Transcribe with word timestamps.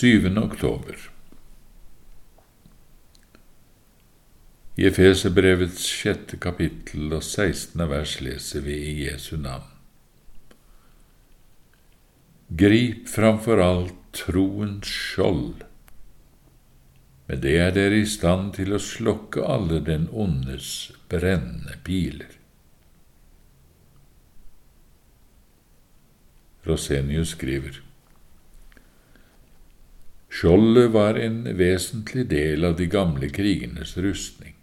7. 0.00 0.38
oktober. 0.38 0.96
I 4.74 4.86
Efeserbrevets 4.88 5.82
sjette 5.84 6.38
kapittel 6.40 7.12
og 7.12 7.20
16. 7.20 7.82
vers 7.90 8.14
leser 8.24 8.64
vi 8.64 8.78
i 8.80 8.94
Jesu 9.02 9.34
navn. 9.36 9.66
Grip 12.62 13.10
framfor 13.12 13.60
alt 13.60 13.98
troens 14.16 14.88
skjold. 14.88 15.66
Med 17.28 17.44
det 17.44 17.58
er 17.66 17.76
dere 17.76 18.00
i 18.00 18.08
stand 18.08 18.54
til 18.56 18.72
å 18.72 18.80
slokke 18.80 19.44
alle 19.44 19.82
den 19.84 20.08
ondes 20.08 20.72
brennende 21.12 21.76
piler. 21.84 22.40
Rosenius 26.64 27.36
skriver 27.36 27.82
Skjoldet 30.30 30.90
var 30.94 31.18
en 31.18 31.42
vesentlig 31.58 32.28
del 32.30 32.64
av 32.64 32.76
de 32.78 32.86
gamle 32.86 33.28
krigenes 33.28 33.96
rustning. 33.98 34.54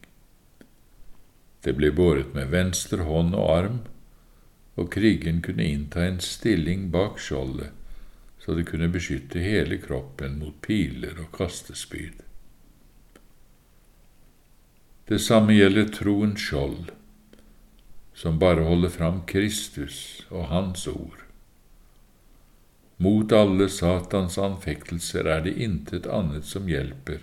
Det 1.63 1.73
ble 1.75 1.91
båret 1.91 2.31
med 2.33 2.53
venstre 2.53 3.03
hånd 3.03 3.35
og 3.35 3.49
arm, 3.51 3.81
og 4.79 4.91
krigen 4.93 5.41
kunne 5.43 5.67
innta 5.67 6.05
en 6.05 6.21
stilling 6.23 6.87
bak 6.93 7.19
skjoldet 7.19 7.73
så 8.47 8.53
det 8.53 8.63
kunne 8.63 8.87
beskytte 8.87 9.41
hele 9.43 9.75
kroppen 9.83 10.37
mot 10.39 10.55
piler 10.63 11.17
og 11.19 11.33
kastespyd. 11.35 12.21
Det 15.11 15.19
samme 15.19 15.51
gjelder 15.51 15.91
troens 15.91 16.45
skjold, 16.47 16.93
som 18.15 18.39
bare 18.39 18.63
holder 18.63 18.93
fram 18.95 19.19
Kristus 19.27 19.97
og 20.29 20.47
Hans 20.47 20.87
ord. 20.87 21.26
Mot 22.97 23.31
alle 23.31 23.67
Satans 23.69 24.39
anfektelser 24.41 25.27
er 25.29 25.43
det 25.45 25.53
intet 25.61 26.07
annet 26.09 26.47
som 26.49 26.69
hjelper 26.69 27.21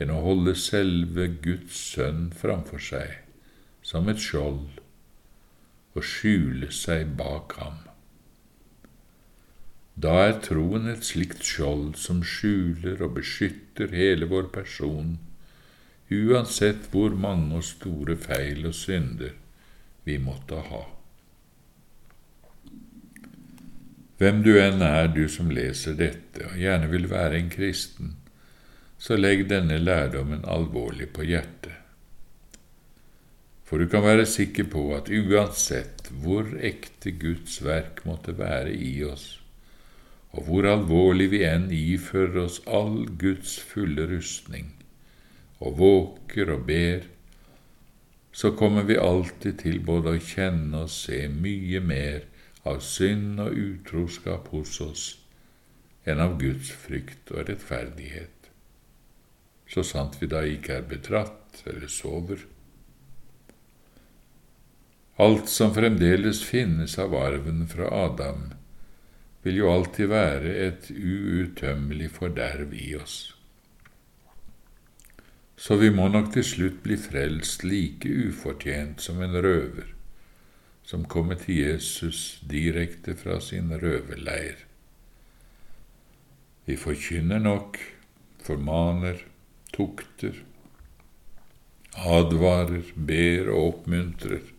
enn 0.00 0.12
å 0.12 0.22
holde 0.24 0.54
selve 0.56 1.26
Guds 1.44 1.76
sønn 1.92 2.30
framfor 2.36 2.80
seg 2.80 3.18
som 3.84 4.08
et 4.12 4.22
skjold 4.22 4.80
og 5.96 6.02
skjule 6.04 6.70
seg 6.72 7.12
bak 7.20 7.58
ham. 7.60 7.78
Da 9.96 10.16
er 10.26 10.34
troen 10.44 10.88
et 10.92 11.04
slikt 11.08 11.44
skjold 11.44 11.94
som 12.00 12.24
skjuler 12.24 13.00
og 13.04 13.14
beskytter 13.20 13.92
hele 13.96 14.28
vår 14.32 14.50
person, 14.52 15.14
uansett 16.12 16.90
hvor 16.92 17.16
mange 17.16 17.60
og 17.60 17.64
store 17.64 18.16
feil 18.20 18.68
og 18.68 18.76
synder 18.76 19.32
vi 20.04 20.18
måtte 20.20 20.60
ha. 20.68 20.84
Hvem 24.16 24.42
du 24.46 24.54
enn 24.56 24.80
er, 24.80 25.10
du 25.12 25.26
som 25.28 25.50
leser 25.52 25.96
dette 25.98 26.46
og 26.48 26.56
gjerne 26.56 26.88
vil 26.88 27.08
være 27.10 27.36
en 27.36 27.50
kristen, 27.52 28.14
så 28.96 29.18
legg 29.18 29.44
denne 29.50 29.76
lærdommen 29.76 30.46
alvorlig 30.48 31.10
på 31.12 31.26
hjertet. 31.28 31.74
For 33.66 33.82
du 33.82 33.90
kan 33.90 34.04
være 34.06 34.24
sikker 34.30 34.68
på 34.72 34.86
at 34.96 35.10
uansett 35.10 36.06
hvor 36.22 36.48
ekte 36.64 37.12
Guds 37.18 37.58
verk 37.66 38.04
måtte 38.06 38.32
være 38.38 38.72
i 38.72 38.94
oss, 39.04 39.40
og 40.32 40.46
hvor 40.46 40.68
alvorlig 40.70 41.26
vi 41.34 41.42
enn 41.48 41.66
ifører 41.74 42.46
oss 42.46 42.60
all 42.64 43.04
Guds 43.20 43.58
fulle 43.58 44.06
rustning, 44.08 44.70
og 45.60 45.76
våker 45.82 46.54
og 46.54 46.64
ber, 46.70 47.04
så 48.36 48.52
kommer 48.56 48.86
vi 48.88 48.96
alltid 49.00 49.60
til 49.64 49.80
både 49.84 50.14
å 50.14 50.22
kjenne 50.22 50.86
og 50.86 50.92
se 50.92 51.24
mye 51.32 51.80
mer 51.84 52.24
av 52.66 52.82
synd 52.84 53.40
og 53.42 53.54
utroskap 53.56 54.50
hos 54.54 54.80
oss 54.84 55.06
enn 56.06 56.22
av 56.22 56.36
Guds 56.40 56.70
frykt 56.70 57.32
og 57.34 57.48
rettferdighet, 57.48 58.50
så 59.66 59.82
sant 59.86 60.20
vi 60.20 60.28
da 60.30 60.44
ikke 60.46 60.76
er 60.78 60.84
betratt 60.86 61.64
eller 61.66 61.90
sover. 61.90 62.44
Alt 65.22 65.50
som 65.50 65.72
fremdeles 65.74 66.44
finnes 66.46 66.94
av 67.02 67.16
arven 67.16 67.64
fra 67.70 67.88
Adam, 68.04 68.52
vil 69.42 69.62
jo 69.62 69.72
alltid 69.72 70.10
være 70.10 70.52
et 70.66 70.90
uuttømmelig 70.90 72.12
forderv 72.18 72.74
i 72.76 72.92
oss. 72.98 73.16
Så 75.56 75.78
vi 75.80 75.90
må 75.90 76.06
nok 76.12 76.32
til 76.34 76.44
slutt 76.44 76.82
bli 76.84 76.98
frelst 77.00 77.64
like 77.64 78.10
ufortjent 78.28 79.00
som 79.02 79.22
en 79.24 79.38
røver 79.40 79.95
som 80.86 81.04
kommer 81.10 81.38
til 81.40 81.58
Jesus 81.58 82.38
direkte 82.46 83.16
fra 83.18 83.40
sin 83.42 83.72
røverleir. 83.74 84.60
Vi 86.66 86.76
forkynner 86.78 87.42
nok, 87.42 87.78
formaner, 88.42 89.18
tukter, 89.74 90.38
advarer, 91.96 92.86
ber 92.94 93.50
og 93.50 93.66
oppmuntrer, 93.66 94.52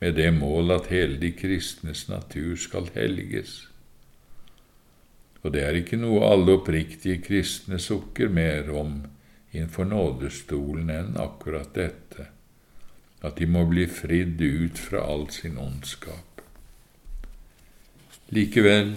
med 0.00 0.18
det 0.18 0.32
mål 0.34 0.74
at 0.74 0.90
hele 0.90 1.16
de 1.22 1.30
kristnes 1.32 2.08
natur 2.10 2.56
skal 2.60 2.90
helges. 2.98 3.68
Og 5.42 5.54
det 5.54 5.62
er 5.62 5.78
ikke 5.78 5.98
noe 6.00 6.26
alle 6.26 6.58
oppriktige 6.58 7.22
kristne 7.22 7.78
sukker 7.78 8.28
mer 8.28 8.70
om 8.74 9.04
innenfor 9.54 9.86
nådestolen 9.88 10.90
enn 10.90 11.20
akkurat 11.22 11.70
dette 11.74 12.32
at 13.26 13.40
de 13.40 13.48
må 13.50 13.64
bli 13.66 13.88
fridd 13.90 14.40
ut 14.40 14.78
fra 14.78 15.02
all 15.10 15.26
sin 15.34 15.58
ondskap. 15.58 16.42
Likevel, 18.34 18.96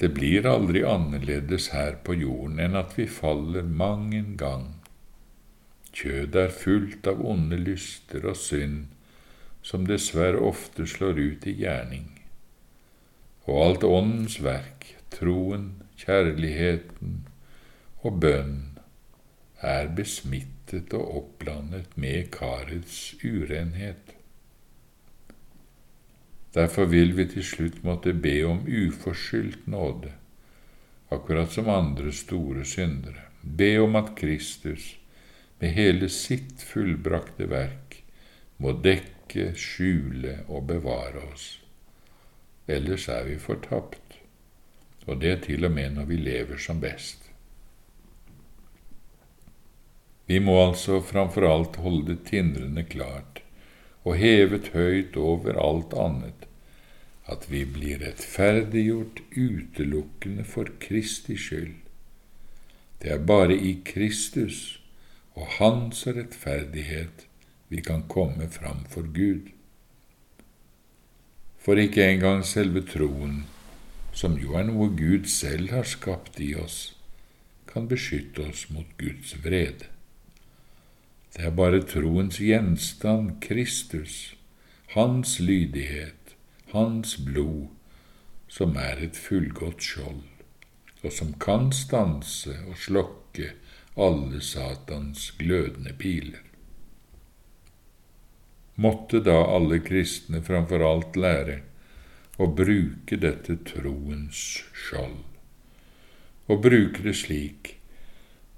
det 0.00 0.10
blir 0.16 0.46
aldri 0.48 0.82
annerledes 0.84 1.70
her 1.72 2.00
på 2.04 2.16
jorden 2.18 2.58
enn 2.60 2.74
at 2.76 2.96
vi 2.98 3.06
faller 3.08 3.64
mang 3.64 4.10
en 4.16 4.34
gang. 4.40 4.66
Kjødet 5.94 6.40
er 6.40 6.56
fullt 6.58 7.06
av 7.06 7.22
onde 7.22 7.60
lyster 7.60 8.26
og 8.26 8.36
synd, 8.40 8.88
som 9.64 9.86
dessverre 9.88 10.42
ofte 10.42 10.88
slår 10.90 11.20
ut 11.20 11.46
i 11.48 11.54
gjerning. 11.62 12.10
Og 13.46 13.60
alt 13.62 13.86
Åndens 13.86 14.40
verk, 14.42 14.90
troen, 15.14 15.70
kjærligheten 16.00 17.22
og 18.02 18.20
bønn, 18.20 18.73
er 19.64 19.88
besmittet 19.96 20.92
og 20.96 21.16
oppblandet 21.18 21.96
med 22.00 22.30
karets 22.34 23.14
urenhet. 23.24 24.12
Derfor 26.54 26.86
vil 26.86 27.16
vi 27.16 27.26
til 27.32 27.46
slutt 27.46 27.80
måtte 27.82 28.12
be 28.14 28.36
om 28.46 28.60
uforskyldt 28.68 29.66
nåde, 29.66 30.12
akkurat 31.10 31.50
som 31.52 31.70
andre 31.72 32.12
store 32.14 32.64
syndere, 32.68 33.26
be 33.42 33.72
om 33.82 33.96
at 33.98 34.14
Kristus 34.18 34.94
med 35.58 35.74
hele 35.74 36.08
sitt 36.12 36.62
fullbrakte 36.62 37.48
verk 37.50 37.98
må 38.62 38.76
dekke, 38.84 39.50
skjule 39.58 40.38
og 40.46 40.68
bevare 40.68 41.24
oss. 41.32 41.46
Ellers 42.70 43.08
er 43.10 43.26
vi 43.26 43.38
fortapt, 43.40 44.18
og 45.08 45.18
det 45.20 45.30
er 45.32 45.40
til 45.48 45.66
og 45.66 45.74
med 45.74 45.96
når 45.96 46.10
vi 46.12 46.20
lever 46.22 46.60
som 46.60 46.78
best. 46.80 47.23
Vi 50.26 50.40
må 50.40 50.56
altså 50.62 51.00
framfor 51.04 51.46
alt 51.48 51.76
holde 51.84 52.14
det 52.14 52.24
tindrende 52.30 52.84
klart 52.88 53.42
og 54.04 54.18
hevet 54.20 54.72
høyt 54.76 55.16
over 55.20 55.56
alt 55.60 55.96
annet 55.96 56.46
at 57.32 57.46
vi 57.48 57.64
blir 57.64 58.02
rettferdiggjort 58.04 59.22
utelukkende 59.32 60.44
for 60.44 60.68
Kristi 60.80 61.36
skyld. 61.40 61.76
Det 63.00 63.12
er 63.12 63.24
bare 63.24 63.56
i 63.56 63.78
Kristus 63.84 64.80
og 65.34 65.48
Hans 65.58 66.04
rettferdighet 66.06 67.26
vi 67.68 67.80
kan 67.80 68.04
komme 68.08 68.48
fram 68.52 68.84
for 68.88 69.08
Gud. 69.16 69.48
For 71.58 71.80
ikke 71.80 72.04
engang 72.12 72.44
selve 72.44 72.84
troen, 72.84 73.46
som 74.12 74.36
jo 74.38 74.52
er 74.60 74.68
noe 74.68 74.90
Gud 74.92 75.24
selv 75.32 75.72
har 75.72 75.88
skapt 75.88 76.36
i 76.44 76.52
oss, 76.60 76.92
kan 77.72 77.88
beskytte 77.88 78.44
oss 78.44 78.68
mot 78.70 78.86
Guds 79.00 79.32
vrede. 79.42 79.93
Det 81.34 81.48
er 81.48 81.50
bare 81.50 81.80
troens 81.82 82.38
gjenstand, 82.38 83.40
Kristus, 83.42 84.36
hans 84.94 85.40
lydighet, 85.40 86.36
hans 86.70 87.16
blod, 87.26 87.72
som 88.46 88.76
er 88.78 89.02
et 89.02 89.18
fullgodt 89.18 89.82
skjold, 89.82 90.22
og 91.02 91.10
som 91.12 91.34
kan 91.42 91.72
stanse 91.74 92.54
og 92.68 92.78
slokke 92.78 93.50
alle 93.98 94.38
Satans 94.46 95.32
glødende 95.38 95.96
piler. 95.98 96.42
Måtte 98.78 99.18
da 99.22 99.40
alle 99.56 99.80
kristne 99.82 100.38
framfor 100.42 100.86
alt 100.86 101.18
lære 101.18 101.60
å 102.38 102.46
bruke 102.46 103.18
dette 103.18 103.58
troens 103.66 104.62
skjold, 104.70 105.22
og 106.46 106.62
bruke 106.62 107.02
det 107.02 107.18
slik 107.18 107.78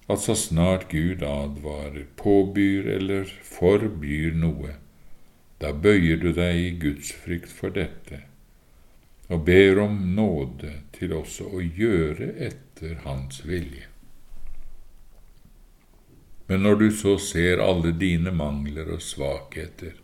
at 0.07 0.21
så 0.23 0.35
snart 0.35 0.91
Gud 0.91 1.23
advarer, 1.23 2.07
påbyr 2.17 2.87
eller 2.97 3.31
forbyr 3.43 4.37
noe, 4.39 4.77
da 5.59 5.73
bøyer 5.73 6.21
du 6.23 6.31
deg 6.37 6.61
i 6.63 6.71
Guds 6.79 7.11
frykt 7.25 7.51
for 7.51 7.75
dette, 7.75 8.23
og 9.27 9.43
ber 9.49 9.81
om 9.83 9.99
nåde 10.15 10.73
til 10.95 11.17
også 11.17 11.49
å 11.51 11.63
gjøre 11.65 12.31
etter 12.49 13.01
Hans 13.03 13.43
vilje. 13.49 13.89
Men 16.47 16.63
når 16.63 16.77
du 16.79 16.91
så 16.95 17.17
ser 17.19 17.59
alle 17.59 17.91
dine 17.91 18.31
mangler 18.31 18.93
og 18.95 19.03
svakheter, 19.03 19.97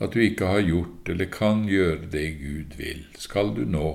at 0.00 0.14
du 0.14 0.22
ikke 0.22 0.46
har 0.46 0.62
gjort 0.62 1.10
eller 1.10 1.28
kan 1.34 1.64
gjøre 1.68 2.06
det 2.12 2.28
Gud 2.38 2.76
vil, 2.78 3.02
skal 3.18 3.50
du 3.56 3.64
nå, 3.66 3.88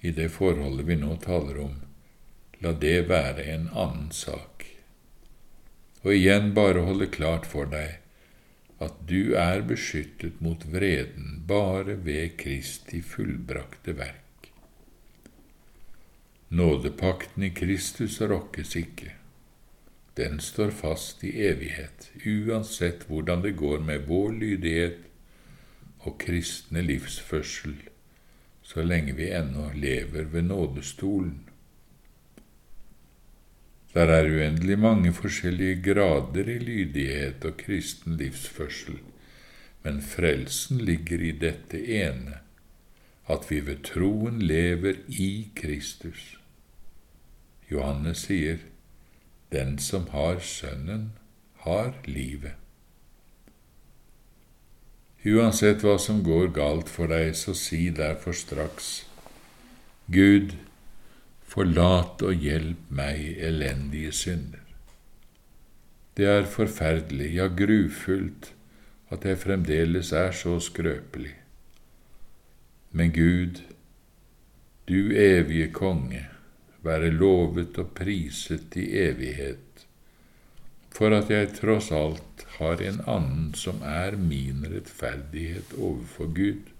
i 0.00 0.14
det 0.14 0.30
forholdet 0.34 0.86
vi 0.86 0.96
nå 1.00 1.16
taler 1.22 1.58
om, 1.64 1.74
la 2.62 2.72
det 2.72 3.08
være 3.10 3.44
en 3.54 3.68
annen 3.72 4.10
sak. 4.14 4.66
Og 6.02 6.14
igjen 6.14 6.52
bare 6.54 6.86
holde 6.86 7.10
klart 7.10 7.46
for 7.46 7.70
deg 7.70 7.98
at 8.82 8.94
du 9.06 9.34
er 9.38 9.62
beskyttet 9.66 10.40
mot 10.42 10.64
vreden 10.72 11.42
bare 11.46 11.94
ved 12.06 12.36
Kristi 12.40 13.02
fullbrakte 13.02 13.94
verk. 13.98 14.50
Nådepakten 16.52 17.46
i 17.46 17.50
Kristus 17.54 18.20
rokkes 18.20 18.74
ikke. 18.76 19.12
Den 20.18 20.40
står 20.40 20.74
fast 20.76 21.22
i 21.24 21.30
evighet, 21.46 22.10
uansett 22.26 23.06
hvordan 23.08 23.46
det 23.46 23.54
går 23.56 23.80
med 23.86 24.04
vår 24.10 24.34
lydighet 24.42 24.98
og 26.02 26.18
kristne 26.20 26.82
livsførsel, 26.84 27.78
så 28.62 28.82
lenge 28.82 29.14
vi 29.16 29.30
ennå 29.32 29.70
lever 29.74 30.28
ved 30.34 30.50
nådestolen. 30.50 31.51
Der 33.94 34.08
er 34.08 34.24
uendelig 34.24 34.78
mange 34.78 35.12
forskjellige 35.12 35.82
grader 35.84 36.48
i 36.48 36.58
lydighet 36.58 37.44
og 37.44 37.56
kristen 37.60 38.16
livsførsel, 38.16 38.98
men 39.84 40.00
frelsen 40.02 40.80
ligger 40.80 41.20
i 41.20 41.32
dette 41.36 41.80
ene, 42.00 42.38
at 43.28 43.50
vi 43.50 43.60
ved 43.66 43.82
troen 43.84 44.40
lever 44.42 44.96
i 45.08 45.50
Kristus. 45.56 46.38
Johannes 47.70 48.24
sier, 48.28 48.58
Den 49.52 49.78
som 49.78 50.08
har 50.08 50.38
Sønnen, 50.40 51.12
har 51.56 51.92
livet. 52.04 52.56
Uansett 55.22 55.84
hva 55.84 55.98
som 56.00 56.24
går 56.24 56.48
galt 56.56 56.88
for 56.88 57.12
deg, 57.12 57.36
så 57.36 57.52
si 57.54 57.90
derfor 57.94 58.32
straks, 58.32 59.04
Gud, 60.10 60.56
Forlat 61.52 62.22
og 62.24 62.38
hjelp 62.40 62.88
meg, 62.96 63.26
elendige 63.44 64.12
synder. 64.16 64.62
Det 66.16 66.24
er 66.28 66.48
forferdelig, 66.48 67.28
ja, 67.36 67.50
grufullt, 67.52 68.54
at 69.12 69.26
jeg 69.28 69.40
fremdeles 69.42 70.14
er 70.16 70.32
så 70.36 70.56
skrøpelig. 70.64 71.34
Men 72.96 73.12
Gud, 73.12 73.60
du 74.88 75.12
evige 75.12 75.68
konge, 75.76 76.24
være 76.84 77.12
lovet 77.12 77.76
og 77.78 77.92
priset 78.00 78.76
i 78.80 78.88
evighet, 79.04 79.86
for 80.92 81.12
at 81.16 81.28
jeg 81.32 81.52
tross 81.60 81.92
alt 81.92 82.46
har 82.56 82.80
en 82.84 83.00
annen 83.08 83.52
som 83.56 83.84
er 83.84 84.16
min 84.16 84.64
rettferdighet 84.72 85.76
overfor 85.76 86.32
Gud. 86.32 86.71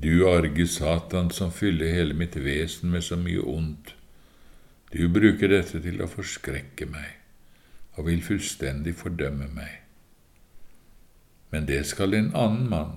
Du 0.00 0.28
arge 0.28 0.66
Satan 0.66 1.30
som 1.30 1.50
fyller 1.52 1.90
hele 1.90 2.14
mitt 2.14 2.36
vesen 2.36 2.92
med 2.94 3.02
så 3.02 3.16
mye 3.18 3.42
ondt, 3.42 3.96
du 4.92 5.08
bruker 5.10 5.50
dette 5.50 5.80
til 5.82 5.98
å 5.98 6.06
forskrekke 6.06 6.86
meg 6.86 7.16
og 7.98 8.06
vil 8.06 8.22
fullstendig 8.22 8.94
fordømme 9.00 9.48
meg. 9.56 9.72
Men 11.50 11.66
det 11.66 11.80
skal 11.90 12.14
en 12.14 12.30
annen 12.30 12.68
mann, 12.70 12.94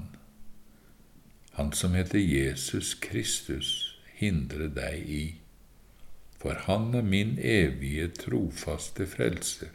han 1.58 1.74
som 1.74 1.98
heter 1.98 2.22
Jesus 2.22 2.94
Kristus, 3.02 3.98
hindre 4.22 4.70
deg 4.70 5.02
i, 5.02 5.26
for 6.38 6.54
han 6.68 6.94
er 6.94 7.02
min 7.02 7.38
evige, 7.42 8.12
trofaste 8.28 9.10
frelser, 9.10 9.74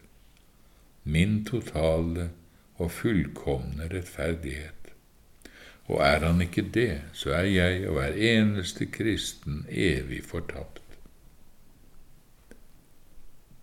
min 1.03 1.41
totale 1.49 2.31
og 2.79 2.95
fullkomne 2.95 3.91
rettferdighet. 3.91 4.76
Og 5.87 6.01
er 6.03 6.25
han 6.27 6.43
ikke 6.43 6.65
det, 6.75 7.03
så 7.15 7.31
er 7.39 7.47
jeg 7.51 7.87
og 7.89 8.01
hver 8.01 8.17
eneste 8.33 8.89
kristen 8.91 9.65
evig 9.71 10.25
fortapt. 10.27 10.83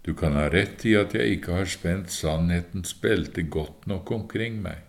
Du 0.03 0.13
kan 0.13 0.35
ha 0.35 0.47
rett 0.51 0.83
i 0.87 0.95
at 0.99 1.15
jeg 1.15 1.37
ikke 1.37 1.59
har 1.59 1.69
spent 1.71 2.11
sannhetens 2.11 2.93
belte 2.93 3.43
godt 3.43 3.87
nok 3.87 4.11
omkring 4.11 4.61
meg. 4.63 4.81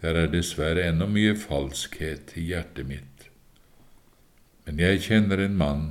Der 0.00 0.16
er 0.20 0.32
dessverre 0.32 0.88
ennå 0.88 1.08
mye 1.08 1.36
falskhet 1.40 2.34
i 2.36 2.48
hjertet 2.50 2.88
mitt. 2.88 3.28
Men 4.66 4.80
jeg 4.80 5.04
kjenner 5.08 5.40
en 5.40 5.56
mann 5.56 5.86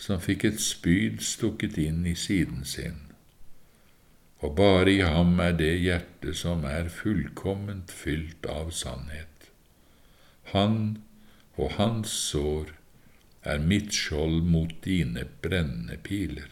som 0.00 0.20
fikk 0.20 0.44
et 0.48 0.60
spyd 0.60 1.20
stukket 1.24 1.78
inn 1.80 2.04
i 2.08 2.16
siden 2.16 2.64
sin 2.68 3.09
og 4.40 4.56
bare 4.56 4.92
i 4.92 5.00
ham 5.04 5.40
er 5.44 5.52
det 5.56 5.72
hjerte 5.82 6.34
som 6.36 6.64
er 6.68 6.88
fullkomment 6.92 7.92
fylt 7.92 8.46
av 8.48 8.70
sannhet. 8.72 9.50
Han 10.52 11.02
og 11.60 11.76
hans 11.76 12.14
sår 12.30 12.72
er 13.44 13.60
mitt 13.60 13.92
skjold 13.96 14.42
mot 14.48 14.72
dine 14.84 15.26
brennende 15.44 15.98
piler. 16.04 16.48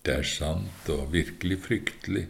Det 0.00 0.16
er 0.22 0.28
sant 0.28 0.88
og 0.92 1.12
virkelig 1.12 1.60
fryktelig 1.66 2.26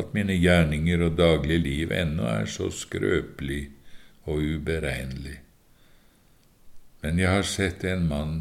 at 0.00 0.14
mine 0.16 0.38
gjerninger 0.40 1.04
og 1.04 1.18
daglige 1.20 1.64
liv 1.66 1.92
ennå 1.92 2.24
er 2.30 2.48
så 2.48 2.70
skrøpelig 2.72 3.66
og 4.24 4.40
uberegnelig. 4.40 5.38
Men 7.02 7.18
jeg 7.20 7.28
har 7.28 7.48
sett 7.48 7.84
en 7.84 8.06
mann 8.08 8.36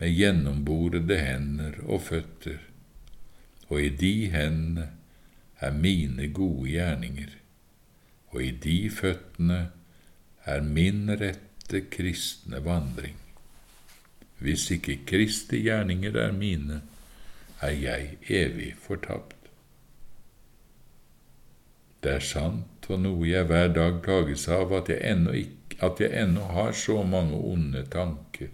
med 0.00 0.14
gjennomborede 0.16 1.18
hender 1.20 1.78
og 1.84 2.02
føtter, 2.08 2.58
og 3.68 3.80
i 3.82 3.88
de 3.88 4.14
hendene 4.30 4.88
er 5.60 5.72
mine 5.72 6.28
gode 6.28 6.70
gjerninger, 6.70 7.32
og 8.34 8.42
i 8.42 8.50
de 8.50 8.78
føttene 8.90 9.60
er 10.44 10.60
min 10.60 11.08
rette 11.10 11.80
kristne 11.90 12.60
vandring. 12.64 13.16
Hvis 14.38 14.66
ikke 14.74 14.98
Kristi 15.06 15.62
gjerninger 15.64 16.16
er 16.20 16.32
mine, 16.32 16.82
er 17.60 17.70
jeg 17.70 18.18
evig 18.28 18.74
fortapt. 18.80 19.48
Det 22.02 22.18
er 22.18 22.24
sant 22.24 22.90
og 22.92 23.00
noe 23.00 23.24
jeg 23.24 23.48
hver 23.48 23.70
dag 23.72 24.02
plages 24.04 24.44
av, 24.52 24.74
at 24.76 24.90
jeg 24.92 25.00
ennå, 25.08 25.32
ikke, 25.32 25.78
at 25.86 26.02
jeg 26.02 26.12
ennå 26.20 26.50
har 26.52 26.74
så 26.76 27.00
mange 27.08 27.38
onde 27.38 27.86
tanker. 27.88 28.50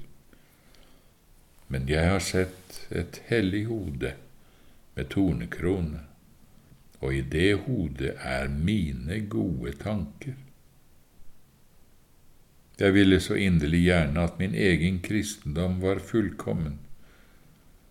Men 1.69 1.89
jeg 1.91 2.07
har 2.07 2.23
sett 2.23 2.85
et 2.91 3.19
hellig 3.27 3.65
hode 3.67 4.15
med 4.95 5.11
tornekrone, 5.13 6.01
og 7.01 7.15
i 7.15 7.21
det 7.21 7.55
hodet 7.67 8.15
er 8.19 8.49
mine 8.49 9.21
gode 9.29 9.73
tanker. 9.81 10.37
Jeg 12.81 12.95
ville 12.95 13.21
så 13.21 13.35
inderlig 13.37 13.83
gjerne 13.85 14.23
at 14.25 14.39
min 14.39 14.55
egen 14.55 15.01
kristendom 15.05 15.81
var 15.83 15.99
fullkommen. 15.99 16.79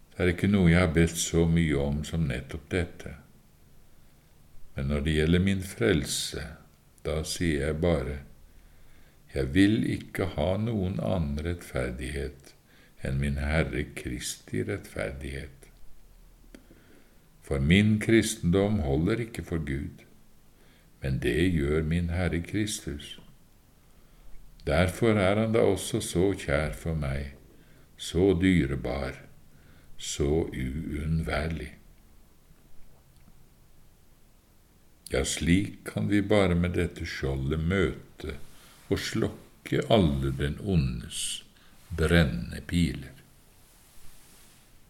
Det 0.09 0.23
er 0.23 0.31
ikke 0.33 0.49
noe 0.49 0.71
jeg 0.71 0.81
har 0.81 0.93
bedt 0.93 1.17
så 1.17 1.45
mye 1.47 1.77
om 1.77 1.99
som 2.03 2.25
nettopp 2.27 2.65
dette. 2.73 3.13
Men 4.75 4.89
når 4.89 5.05
det 5.05 5.13
gjelder 5.13 5.45
min 5.45 5.61
frelse, 5.63 6.45
da 7.05 7.21
sier 7.23 7.67
jeg 7.67 7.77
bare, 7.81 8.17
jeg 9.33 9.53
vil 9.53 9.83
ikke 9.93 10.31
ha 10.33 10.49
noen 10.57 10.97
annen 11.05 11.37
rettferdighet 11.45 12.53
enn 13.05 13.19
min 13.21 13.37
Herre 13.43 13.83
Kristi 13.95 14.63
rettferdighet 14.65 15.58
for 17.49 17.59
min 17.59 17.95
kristendom 17.99 18.75
holder 18.85 19.23
ikke 19.25 19.41
for 19.41 19.57
Gud, 19.65 20.03
men 21.01 21.17
det 21.23 21.47
gjør 21.55 21.81
min 21.81 22.11
Herre 22.13 22.43
Kristus. 22.45 23.15
Derfor 24.67 25.17
er 25.17 25.39
han 25.41 25.55
da 25.55 25.63
også 25.65 25.97
så 26.05 26.27
kjær 26.37 26.77
for 26.77 26.93
meg, 26.93 27.31
så 27.97 28.35
dyrebar, 28.37 29.17
så 29.97 30.45
uunnværlig. 30.45 31.71
Ja, 35.09 35.25
slik 35.25 35.81
kan 35.89 36.05
vi 36.13 36.21
bare 36.21 36.53
med 36.53 36.77
dette 36.77 37.07
skjoldet 37.09 37.65
møte 37.65 38.37
og 38.93 39.01
slokke 39.01 39.81
alle 39.89 40.35
den 40.37 40.61
ondes 40.61 41.23
brennende 41.97 42.61
piler. 42.61 43.18